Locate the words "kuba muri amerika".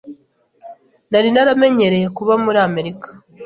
2.17-3.07